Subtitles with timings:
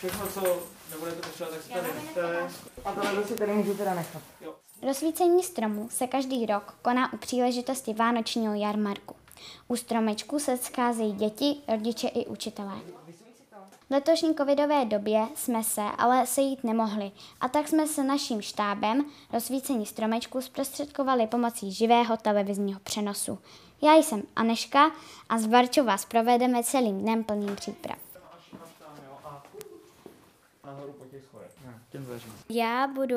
[0.00, 2.48] Všechno, co nebudete potřebovat, tak si tady nechte.
[2.84, 4.22] A tohle si tady můžu teda nechat.
[4.40, 4.54] Jo.
[4.82, 9.16] Rozsvícení stromu se každý rok koná u příležitosti Vánočního jarmarku.
[9.68, 12.74] U stromečku se scházejí děti, rodiče i učitelé.
[13.88, 19.04] V letošní covidové době jsme se ale sejít nemohli a tak jsme se naším štábem
[19.32, 23.38] rozsvícení stromečku zprostředkovali pomocí živého televizního přenosu.
[23.82, 24.90] Já jsem Aneška
[25.28, 28.09] a z Barčov vás provedeme celým dnem plným příprav.
[30.70, 31.50] Nahoru po těch schodech.
[31.90, 32.06] Těm.
[32.48, 33.16] Já budu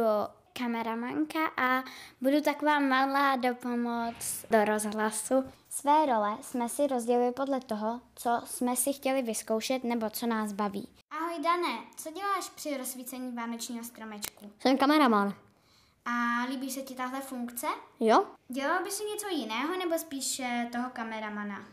[0.54, 1.84] kameramanka a
[2.22, 5.44] budu taková malá dopomoc do rozhlasu.
[5.70, 10.54] Své role jsme si rozdělili podle toho, co jsme si chtěli vyzkoušet nebo co nás
[10.54, 10.90] baví.
[11.12, 14.52] Ahoj Dané, co děláš při rozsvícení vánočního stromečku?
[14.60, 15.34] Jsem kameraman.
[16.06, 17.68] A líbí se ti tahle funkce?
[18.00, 18.26] Jo?
[18.48, 21.66] Dělal by si něco jiného nebo spíš eh, toho kameramana?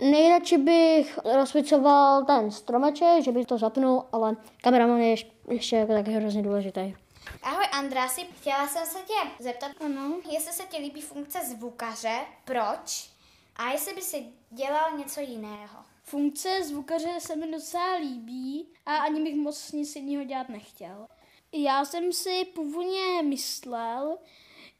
[0.00, 6.08] Nejradši bych rozsvicoval ten stromeček, že bych to zapnul, ale kameraman je ještě, ještě tak
[6.08, 6.94] hrozně důležitý.
[7.42, 10.16] Ahoj Andrasi, chtěla jsem se tě zeptat, ano.
[10.30, 13.10] jestli se ti líbí funkce zvukaře, proč?
[13.56, 15.78] A jestli by si dělal něco jiného.
[16.04, 21.06] Funkce zvukaře se mi docela líbí a ani bych moc nic jiného dělat nechtěl.
[21.52, 24.18] Já jsem si původně myslel,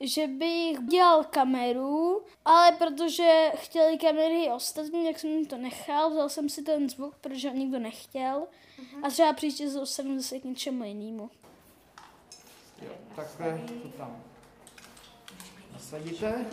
[0.01, 6.11] že bych dělal kameru, ale protože chtěli kamery i ostatní, tak jsem jim to nechal,
[6.11, 8.47] vzal jsem si ten zvuk, protože ho nikdo nechtěl
[9.03, 11.31] a třeba příště se dostanu zase k něčemu jinému.
[12.83, 14.23] Jo, takhle to tam
[15.73, 16.47] nasadíte.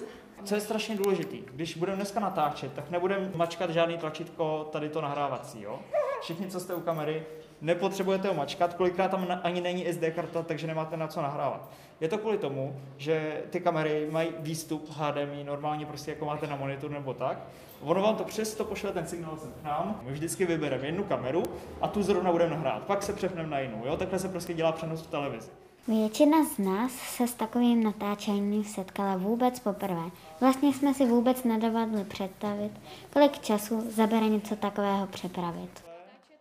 [0.45, 5.01] Co je strašně důležitý, když budeme dneska natáčet, tak nebudeme mačkat žádný tlačítko tady to
[5.01, 5.81] nahrávací, jo?
[6.21, 7.25] Všichni, co jste u kamery,
[7.61, 11.69] nepotřebujete ho mačkat, kolikrát tam ani není SD karta, takže nemáte na co nahrávat.
[12.01, 16.55] Je to kvůli tomu, že ty kamery mají výstup HDMI, normálně prostě jako máte na
[16.55, 17.37] monitor nebo tak.
[17.81, 19.99] Ono vám to přesto pošle ten signál sem k nám.
[20.03, 21.43] My vždycky vybereme jednu kameru
[21.81, 22.83] a tu zrovna budeme nahrát.
[22.83, 23.81] Pak se přepneme na jinou.
[23.85, 23.97] Jo?
[23.97, 25.49] Takhle se prostě dělá přenos v televizi.
[25.87, 30.03] Většina z nás se s takovým natáčením setkala vůbec poprvé.
[30.41, 32.71] Vlastně jsme si vůbec nedovadli představit,
[33.13, 35.69] kolik času zabere něco takového přepravit.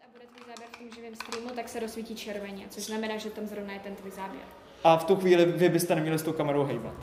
[0.03, 3.31] a bude tvůj záběr v tom živém streamu, tak se rozsvítí červeně, což znamená, že
[3.31, 4.43] tam zrovna je ten tvůj záběr.
[4.85, 6.95] A v tu chvíli vy byste neměli s tou kamerou hejbat.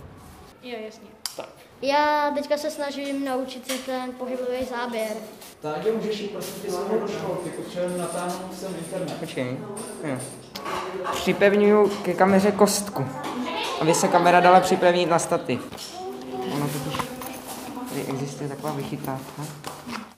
[0.64, 1.08] Jo, jasně.
[1.38, 1.50] Tak.
[1.82, 5.12] Já teďka se snažím naučit si ten pohybový záběr.
[5.62, 9.20] Tady můžeš jít prosím tě se do školky, potřebujeme natáhnout sem internet.
[9.20, 9.58] Počkej.
[10.04, 10.18] Jo.
[11.14, 13.06] Připevňuju ke kameře kostku,
[13.82, 15.90] aby se kamera dala připevnit na stativ.
[16.54, 17.08] Ono totiž,
[17.90, 19.44] tady existuje taková vychytávka.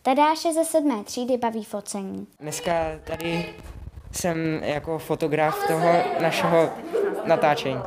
[0.01, 2.27] Tadáše ze sedmé třídy baví focení.
[2.39, 2.71] Dneska
[3.03, 3.53] tady
[4.17, 6.69] jsem jako fotograf toho našeho
[7.25, 7.81] natáčení.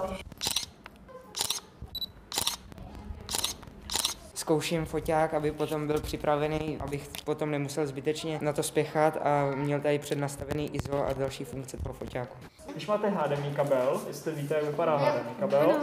[4.34, 9.80] Zkouším foťák, aby potom byl připravený, abych potom nemusel zbytečně na to spěchat a měl
[9.80, 12.36] tady přednastavený ISO a další funkce toho foťáku.
[12.72, 15.76] Když máte HDMI kabel, jestli víte, jak vypadá HDMI kabel,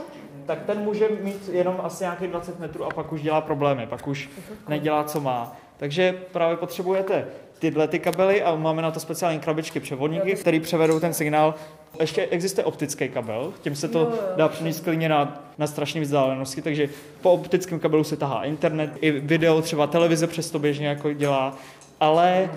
[0.45, 4.07] tak ten může mít jenom asi nějakých 20 metrů a pak už dělá problémy, pak
[4.07, 4.29] už
[4.67, 5.55] nedělá, co má.
[5.77, 7.27] Takže právě potřebujete
[7.59, 11.53] tyhle ty kabely a máme na to speciální krabičky převodníky, které převedou ten signál.
[11.99, 16.89] Ještě existuje optický kabel, tím se to dá přenést klidně na, na strašné vzdálenosti, takže
[17.21, 21.57] po optickém kabelu se tahá internet, i video, třeba televize přes to běžně jako dělá,
[21.99, 22.49] ale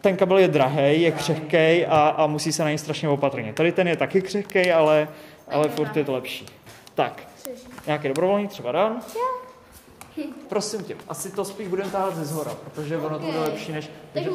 [0.00, 3.52] ten kabel je drahý, je křehký a, a musí se na něj strašně opatrně.
[3.52, 5.08] Tady ten je taky křehký, ale,
[5.50, 6.46] ale furt je to lepší.
[6.94, 7.22] Tak,
[7.86, 9.00] nějaký dobrovolník, třeba Dan?
[10.48, 13.90] Prosím tě, asi to spíš budeme táhat ze zhora, protože ono to bude lepší než...
[14.12, 14.30] Takže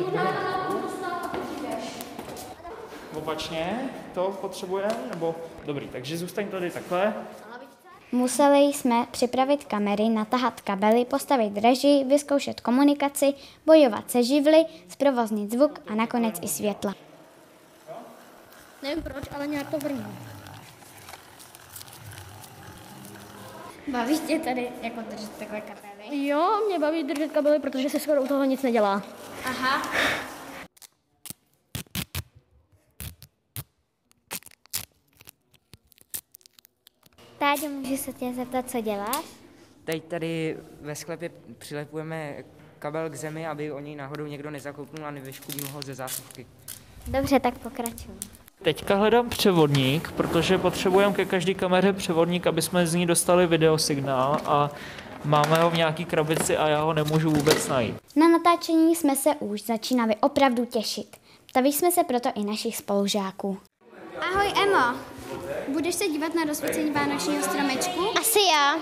[3.15, 5.35] Opačně to potřebujeme, nebo...
[5.65, 7.13] Dobrý, takže zůstaň tady takhle.
[8.11, 13.33] Museli jsme připravit kamery, natahat kabely, postavit režii, vyzkoušet komunikaci,
[13.65, 16.95] bojovat se živly, zprovoznit zvuk a nakonec i světla.
[18.83, 20.05] Nevím proč, ale nějak to vrnu.
[23.87, 26.27] Baví tě tady jako držet takové kapely?
[26.27, 29.03] Jo, mě baví držet kabely, protože se skoro u toho nic nedělá.
[29.45, 29.81] Aha.
[37.37, 39.25] Táďo, můžu se tě zeptat, co děláš?
[39.83, 42.35] Teď tady ve sklepě přilepujeme
[42.79, 46.47] kabel k zemi, aby o něj náhodou někdo nezakoupnul a nevyškubnul ho ze zásuvky.
[47.07, 48.15] Dobře, tak pokračuj.
[48.63, 54.37] Teďka hledám převodník, protože potřebujeme ke každé kameře převodník, aby jsme z ní dostali videosignál
[54.45, 54.69] a
[55.25, 57.95] máme ho v nějaký krabici a já ho nemůžu vůbec najít.
[58.15, 61.17] Na natáčení jsme se už začínali opravdu těšit.
[61.49, 63.57] Ptali jsme se proto i našich spolužáků.
[64.21, 64.99] Ahoj Emo,
[65.73, 68.01] budeš se dívat na rozsvícení vánočního stromečku?
[68.19, 68.75] Asi já.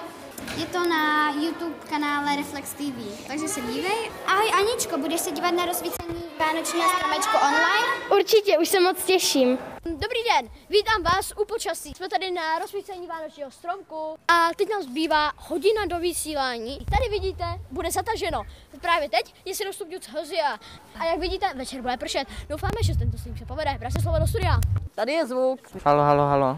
[0.57, 4.11] Je to na YouTube kanále Reflex TV, takže se dívej.
[4.27, 7.88] Ahoj Aničko, budeš se dívat na rozsvícení Vánočního stromečku online?
[8.11, 9.57] Určitě, už se moc těším.
[9.85, 11.93] Dobrý den, vítám vás u počasí.
[11.93, 16.77] Jsme tady na rozsvícení Vánočního stromku a teď nám zbývá hodina do vysílání.
[16.77, 18.43] Tady vidíte, bude zataženo.
[18.81, 20.59] Právě teď je 7 stupňů Celsia.
[20.99, 22.27] A jak vidíte, večer bude pršet.
[22.49, 23.77] Doufáme, že tento stream se povede.
[23.79, 24.59] Vraťte slovo do studia.
[24.95, 25.59] Tady je zvuk.
[25.85, 26.57] Halo, halo, halo.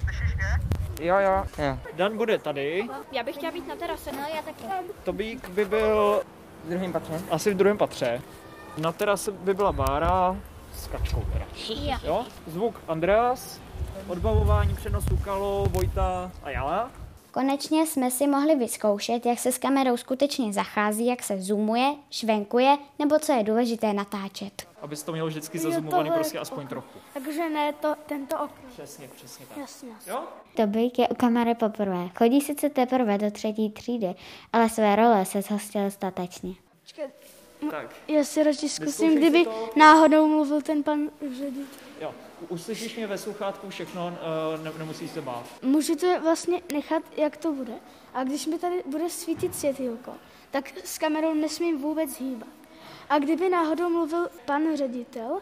[1.01, 1.77] Jo, jo, jo.
[1.93, 4.11] Dan bude tady, Já bych chtěla být na terase.
[4.11, 4.63] No, já taky.
[5.03, 6.21] Tobík by byl
[6.65, 7.21] V druhém patře.
[7.31, 8.21] asi v druhém patře.
[8.77, 10.37] Na terase by byla Bára
[10.75, 11.45] s kačkou teda.
[12.03, 12.25] Jo?
[12.47, 13.59] Zvuk Andreas,
[14.07, 16.91] odbavování přenosu Kalo, Vojta a Jala.
[17.31, 22.77] Konečně jsme si mohli vyzkoušet, jak se s kamerou skutečně zachází, jak se zoomuje, švenkuje,
[22.99, 24.72] nebo co je důležité natáčet.
[24.83, 26.99] Abys to měl vždycky zazumovaný prostě aspoň trochu.
[27.13, 28.69] Takže ne to, tento okno.
[28.73, 29.57] Přesně, přesně tak.
[29.57, 29.89] Jasně.
[30.07, 30.23] Jo?
[30.55, 32.09] Tobík je u kamery poprvé.
[32.17, 34.15] Chodí sice teprve do třetí třídy,
[34.53, 36.53] ale své role se zhostil statečně.
[37.71, 39.69] Tak, Já si radši zkusím, kdyby to.
[39.75, 41.63] náhodou mluvil ten pan ředitel.
[42.01, 42.11] jo.
[42.49, 44.17] Uslyšíš mě ve sluchátku všechno,
[44.59, 45.45] eh, ne, nemusíš se bát.
[45.61, 47.73] Můžu to vlastně nechat, jak to bude.
[48.13, 50.11] A když mi tady bude svítit světýlko,
[50.51, 52.49] tak s kamerou nesmím vůbec hýbat.
[53.09, 55.39] A kdyby náhodou mluvil pan ředitel,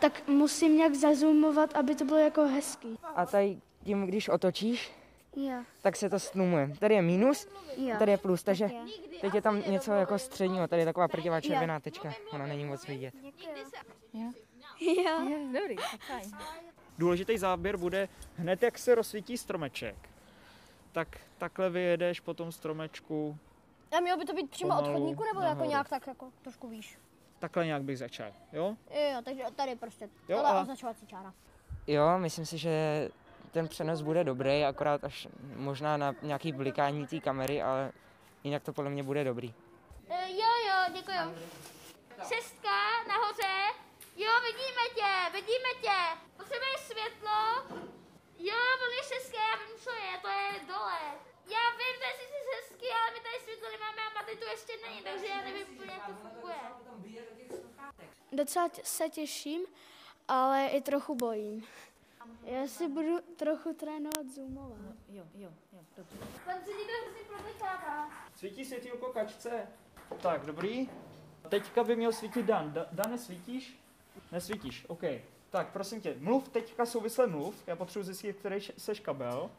[0.00, 2.98] tak musím nějak zazumovat, aby to bylo jako hezký.
[3.14, 4.92] A tady tím, když otočíš,
[5.36, 5.54] Jo.
[5.82, 6.70] tak se to snumuje.
[6.78, 7.96] Tady je minus, Jo.
[7.98, 8.70] tady je plus, takže
[9.20, 12.86] teď je tam něco jako středního, tady je taková prdivá červená tečka, ona není moc
[12.86, 13.14] vidět.
[16.98, 19.96] Důležitý záběr bude hned, jak se rozsvítí stromeček.
[20.92, 21.08] Tak
[21.38, 23.38] takhle vyjedeš po tom stromečku,
[23.96, 25.68] A mělo by to být přímo Pomalu od chodníku, nebo jako nahoru.
[25.70, 26.98] nějak tak jako trošku výš?
[27.38, 28.76] takhle nějak bych začal, jo?
[28.90, 31.34] Jo, takže tady prostě Jo, tohle a- označovací čára.
[31.86, 33.08] Jo, myslím si, že
[33.50, 37.92] ten přenos bude dobrý, akorát až možná na nějaký blikání té kamery, ale
[38.44, 39.54] jinak to podle mě bude dobrý.
[40.08, 41.34] E, jo, jo, děkuji.
[42.28, 42.76] Šestka
[43.08, 43.56] nahoře.
[44.16, 46.18] Jo, vidíme tě, vidíme tě.
[46.36, 47.40] Potřebuješ světlo?
[48.38, 51.00] Jo, plně šestka, já vím, co je, to je dole.
[51.46, 54.72] Já vím, to je sice hezky, ale my tady světlo nemáme a Maty tu ještě
[54.88, 56.54] není, takže já nevím úplně, jak to funguje.
[58.32, 59.62] Docela se těším,
[60.28, 61.64] ale i trochu bojím.
[62.42, 64.78] Já si budu trochu trénovat zoomovat.
[65.08, 66.16] Jo, jo, jo, dobře.
[66.44, 68.10] Pan ředitel hrozně protechává.
[68.36, 69.68] Svítí světýlko kačce.
[70.22, 70.90] Tak, dobrý.
[71.48, 72.72] Teďka by měl svítit Dan.
[72.72, 73.78] Da- Dan, nesvítíš?
[74.32, 75.02] Nesvítíš, OK.
[75.50, 77.62] Tak, prosím tě, mluv teďka souvisle mluv.
[77.66, 79.50] Já potřebuji zjistit, který seš kabel.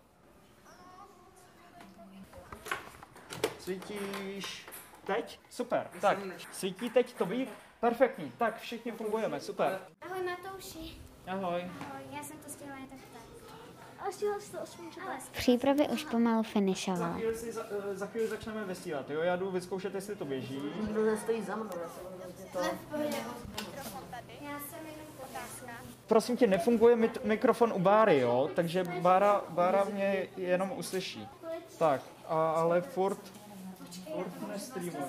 [3.66, 4.66] Svítíš
[5.06, 5.40] teď?
[5.50, 5.88] Super.
[6.02, 6.18] Tak,
[6.52, 7.50] svítí teď Tobík?
[7.80, 8.32] Perfektní.
[8.38, 9.80] Tak, všichni fungujeme, super.
[10.02, 10.98] Ahoj Matouši.
[11.28, 11.62] Ahoj.
[11.82, 14.08] Ahoj, já jsem to stihla jen tak tak.
[14.08, 14.58] A stihla jsi to
[14.94, 15.30] čekat.
[15.32, 17.14] Přípravy už pomalu Za finišovaly.
[17.14, 19.22] chvíli, si, za, eh, za chvíli začneme vysílat, jo?
[19.22, 20.62] Já jdu vyzkoušet, jestli to běží.
[26.08, 28.50] Prosím tě, nefunguje mit- mikrofon u Báry, jo?
[28.56, 31.28] Takže Bára, Bára mě jenom uslyší.
[31.80, 33.20] Tak, a, ale furt,
[33.92, 35.08] furt nestreamuje.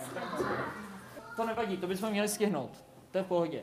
[1.36, 2.84] To nevadí, to bychom měli stihnout.
[3.10, 3.62] To je v pohodě.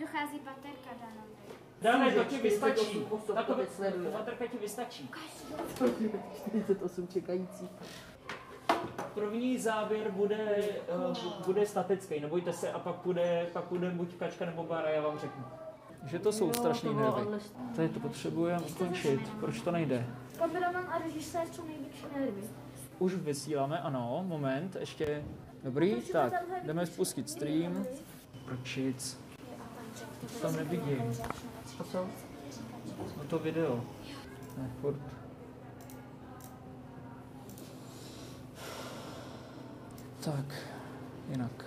[0.00, 1.34] Dochází baterka, Danovi.
[1.82, 3.06] Dane, to ti vystačí.
[3.34, 3.56] Tato
[4.12, 5.10] baterka ti vystačí.
[6.36, 7.68] 48 čekající.
[9.14, 10.68] První záběr bude,
[11.10, 15.02] uh, bude statický, nebojte se, a pak bude, pak bude buď kačka nebo bára, já
[15.02, 15.44] vám řeknu.
[16.04, 17.38] Že to jsou strašný nervy.
[17.76, 20.06] Tady to potřebujeme ukončit, proč to nejde?
[20.38, 22.42] Kameraman a režisér jsou největší nervy.
[22.98, 25.24] Už vysíláme, ano, moment, ještě,
[25.64, 26.32] dobrý, tak,
[26.64, 27.86] jdeme spustit stream.
[28.44, 29.18] Pročic.
[30.42, 31.14] Tam nevidím.
[31.80, 32.06] A co?
[33.16, 33.84] No to video.
[34.58, 35.00] Ne, furt.
[40.24, 40.54] Tak,
[41.30, 41.64] jinak.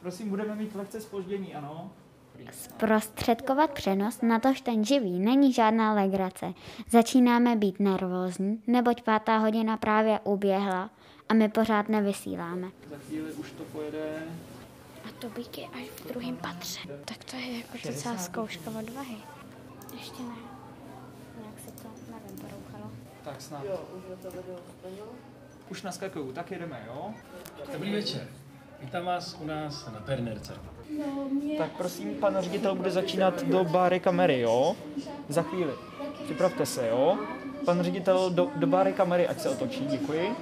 [0.00, 1.92] Prosím, budeme mít lehce spoždění, ano?
[2.52, 6.52] Zprostředkovat přenos, natož ten živý, není žádná legrace.
[6.88, 10.90] Začínáme být nervózní, neboť pátá hodina právě uběhla
[11.28, 12.68] a my pořád nevysíláme.
[12.90, 14.22] Za chvíli už to pojede.
[15.04, 16.80] A to byk je až v druhém patře.
[17.04, 19.16] Tak to je jako docela zkouška odvahy.
[19.98, 20.34] Ještě ne.
[21.46, 22.92] Jak se to, nevím, porouchalo.
[23.24, 23.62] Tak snad.
[25.70, 27.14] Už naskakuju, tak jedeme, jo?
[27.72, 28.28] Dobrý večer.
[28.80, 30.54] Vítám vás u nás na Pernerce.
[31.58, 34.76] Tak prosím, pan ředitel bude začínat do báry kamery, jo?
[35.28, 35.72] Za chvíli.
[36.24, 37.18] Připravte se, jo?
[37.64, 40.36] Pan ředitel do, do báry kamery, ať se otočí, děkuji.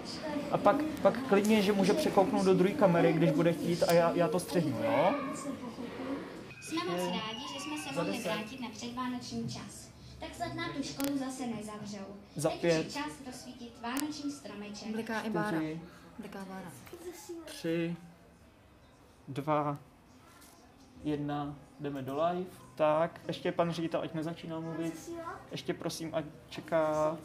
[0.51, 4.13] A pak, pak klidně, že může překouknout do druhé kamery, když bude chtít a já,
[4.15, 5.15] já to střihnu, jo?
[6.63, 9.89] Jsme moc rádi, že jsme se mohli vrátit na předvánoční čas.
[10.21, 12.07] tak snad nám tu školu zase nezavřou.
[12.37, 12.77] Za Teď pět.
[12.77, 14.89] je čas rozsvítit vánoční stromeček.
[14.89, 15.59] Bliká i Bára.
[16.19, 16.73] Bliká Bára.
[17.45, 17.97] tři,
[19.29, 19.79] dva,
[21.05, 22.51] jedna, jdeme do live.
[22.75, 25.11] Tak, ještě pan ředitel, ať nezačíná mluvit.
[25.51, 27.17] Ještě prosím, ať čeká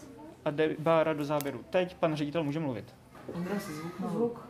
[0.46, 1.64] a jde Bára do záběru.
[1.70, 2.96] Teď pan ředitel může mluvit.
[3.34, 4.10] Ondra, si zvuk má.
[4.10, 4.48] Zvuk.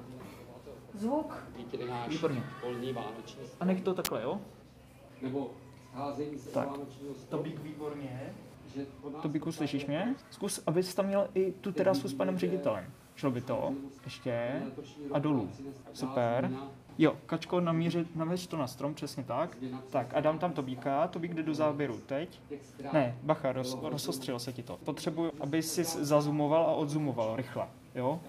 [0.93, 1.43] Zvuk.
[2.07, 2.43] Výborně.
[3.59, 4.39] A nech to takhle, jo?
[5.23, 5.51] nebo
[5.91, 6.69] scházení se Tak.
[6.69, 6.87] stromu,
[7.29, 8.33] Tobík výborně.
[9.13, 10.15] nás Tobíku, slyšíš mě?
[10.29, 12.85] Zkus, abys tam měl i tu terasu s panem ředitelem.
[13.15, 13.73] Šlo by to?
[14.03, 14.61] Ještě.
[15.11, 15.49] A dolů.
[15.93, 16.51] Super.
[16.97, 19.57] Jo, Kačko, namířit, navěř to na strom, přesně tak.
[19.89, 22.41] Tak a dám tam Tobíka, Tobík jde do záběru teď.
[22.93, 24.79] Ne, bacha, roz, rozostřilo se ti to.
[24.83, 28.19] Potřebuji, aby si zazumoval a odzumoval rychle, jo?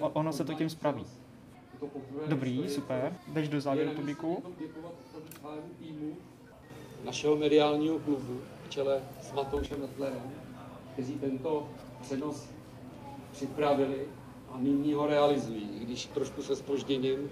[0.00, 1.04] O, ono se to tím spraví.
[1.80, 1.88] to
[2.26, 3.16] Dobrý, super.
[3.28, 4.42] Jdeš do záběru, Tobíku.
[7.04, 10.32] Našeho mediálního klubu v čele s Matoušem Netlerem,
[10.92, 11.68] kteří tento
[12.00, 12.48] přenos
[13.32, 14.06] připravili
[14.52, 17.30] a nyní ho realizují, když trošku se spožděním,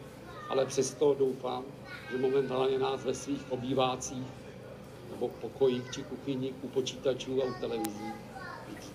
[0.48, 1.64] ale přesto doufám,
[2.10, 4.26] že momentálně nás ve svých obývácích
[5.10, 8.12] nebo pokojích či kuchyních u počítačů a u televizí
[8.68, 8.88] vidí.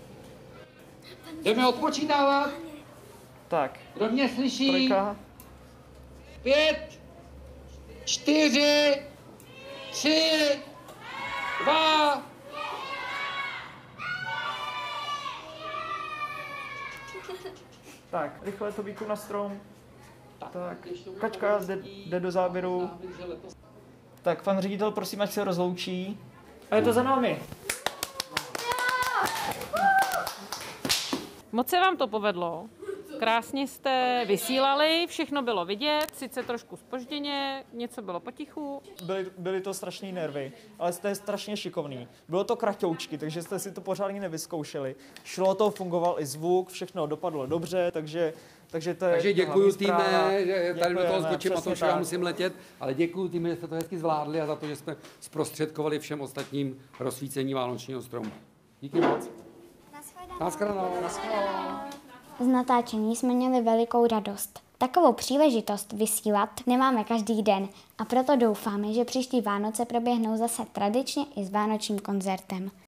[1.44, 2.52] Jdeme odpočítávat?
[3.48, 4.70] Tak, Kdo mě slyší?
[4.70, 5.16] trojka.
[6.44, 7.00] Pět,
[8.06, 9.02] čtyři,
[9.92, 10.60] tři,
[11.64, 12.24] dva,
[18.12, 19.62] Tak, rychle Tobíku na strom.
[20.40, 22.90] Tak, Kačka jde, jde do záběru.
[24.22, 26.20] Tak, pan ředitel, prosím, ať se rozloučí.
[26.72, 27.42] A je to za námi.
[31.52, 32.70] Moc se vám to povedlo.
[33.20, 38.82] Krásně jste vysílali, všechno bylo vidět, sice trošku spožděně, něco bylo potichu.
[39.04, 42.08] Byly, byly to strašné nervy, ale jste strašně šikovný.
[42.30, 44.96] Bylo to kratoučky, takže jste si to pořádně nevyzkoušeli.
[45.24, 48.34] Šlo to, fungoval i zvuk, všechno dopadlo dobře, takže,
[48.70, 51.98] takže to je Takže děkuji týme, že tady do toho skočím a to, že já
[51.98, 54.96] musím letět, ale děkuji týme, že jste to hezky zvládli a za to, že jsme
[55.20, 58.32] zprostředkovali všem ostatním rozsvícení vánočního stromu.
[58.82, 59.30] Díky moc.
[60.40, 60.90] Naschledanou.
[62.40, 64.60] Z natáčení jsme měli velikou radost.
[64.78, 71.26] Takovou příležitost vysílat nemáme každý den a proto doufáme, že příští Vánoce proběhnou zase tradičně
[71.36, 72.72] i s vánočním koncertem.